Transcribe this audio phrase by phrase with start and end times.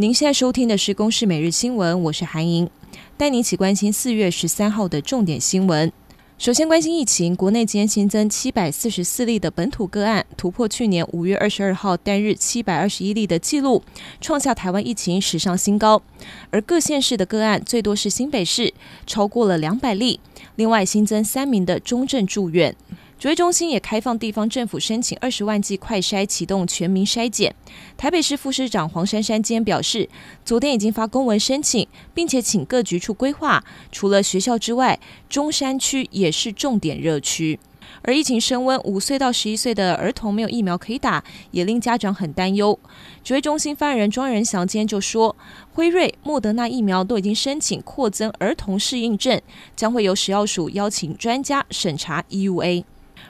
[0.00, 2.70] 您现在收听的是《公视每日新闻》，我是韩莹，
[3.16, 5.90] 带您一起关心四月十三号的重点新闻。
[6.38, 13.82] 首先关心疫情，国内今天新增七百四十四例的本土个案，突破去年五月二十二号单日七百二十一例的记录，
[14.20, 16.00] 创下台湾疫情史上新高。
[16.50, 18.72] 而各县市的个案最多是新北市，
[19.04, 20.20] 超过了两百例。
[20.54, 22.76] 另外新增三名的中正住院。
[23.18, 27.52] 指挥中心也开放地方政府申请二十万剂快筛，启动全民筛检。
[27.96, 30.08] 台北市副市长黄珊珊今天表示，
[30.44, 37.58] 昨天已经发公文申请，并且请各局处规划，除了学校之外，中山区也是重点热区。
[38.02, 42.78] 而疫情升温，五岁到十一岁的儿童没有疫苗可以打，也令家长很担忧。
[43.24, 45.34] 指挥中心发言人庄仁祥今天就说，
[45.72, 49.40] 辉瑞、莫德纳疫苗都已经申请扩增儿童适应症，
[49.74, 52.84] 将会由食药署邀请专家审查 EUA。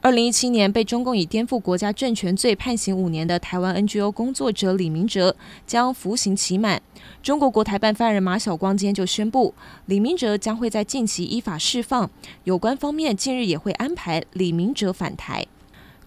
[0.00, 6.80] 二零一七年被中共以颠覆国家政权罪判刑五年的台湾 NGO 工作者李明哲将服刑期满。
[7.22, 9.54] 中国国台办发言人马晓光今天就宣布，
[9.86, 12.10] 李明哲将会在近期依法释放。
[12.44, 15.46] 有关方面近日也会安排李明哲返台。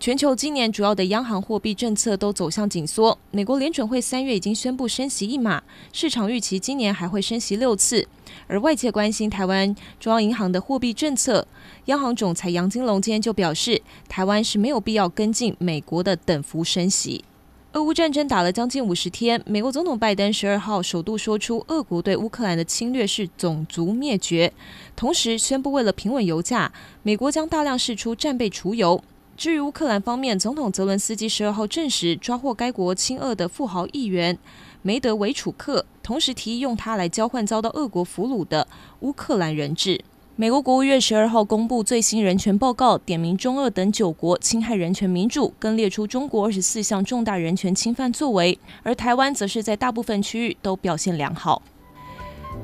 [0.04, 3.18] 全球今年主要的央行货币政策都走向紧缩。
[3.32, 8.06] 美国联准会三月已经宣布升息一码，市场预期今年还会升息六次。
[8.48, 11.48] 而外界关心台湾中央银行的货币政策，
[11.86, 17.24] 央行总裁杨金龙今天就表示，台湾是没有必要跟进美国的等幅升息。
[17.72, 24.52] 俄乌战争打了将近五十天，美国总统拜登十二号首度说出，俄国对乌克兰的侵略是种族灭绝，
[24.98, 26.74] 同时宣布为了平稳油价，
[27.04, 29.02] 美国将大量释出战备储油。
[29.36, 34.38] 至于乌克兰方面，总统泽伦斯基十二号证实抓获该国亲俄的富豪议员
[34.82, 38.68] 梅德韦楚克，同时提议用他来交换遭到俄国俘虏的
[39.00, 40.04] 乌克兰人质。
[40.36, 51.62] 美国国务院十二号公布最新人权报告，点名中俄等九国侵害人权民主，更列出中国二十四项重大人权侵犯作为，而台湾则是在大部分区域都表现良好。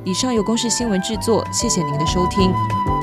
[0.04, 2.99] 以上由公视新闻制作，谢谢您的收听。